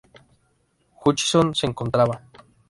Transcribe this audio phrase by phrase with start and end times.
[1.03, 2.23] Hutchinson se encontraba.